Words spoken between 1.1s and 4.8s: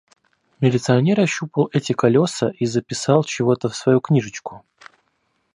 ощупал эти колёса и записал чего-то в свою книжечку.